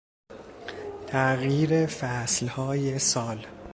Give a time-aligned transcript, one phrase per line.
[1.07, 3.47] تغییر فصلهای سال